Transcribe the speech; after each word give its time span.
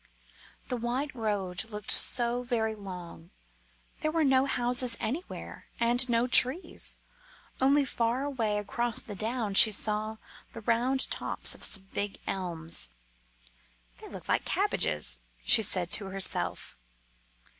The 0.69 0.77
white 0.77 1.13
road 1.13 1.65
looked 1.65 1.91
so 1.91 2.41
very 2.41 2.73
long; 2.73 3.29
there 3.99 4.09
were 4.11 4.23
no 4.23 4.45
houses 4.47 4.97
anywhere, 4.99 5.67
and 5.79 6.09
no 6.09 6.25
trees, 6.25 6.97
only 7.61 7.85
far 7.85 8.23
away 8.23 8.57
across 8.57 8.99
the 8.99 9.13
down 9.13 9.53
she 9.53 9.69
saw 9.69 10.17
the 10.53 10.61
round 10.61 11.07
tops 11.11 11.53
of 11.53 11.63
some 11.63 11.83
big 11.93 12.17
elms. 12.25 12.89
"They 13.99 14.07
look 14.07 14.27
like 14.27 14.43
cabbages," 14.43 15.19
she 15.45 15.61
said 15.61 15.91
to 15.91 16.07
herself. 16.07 16.75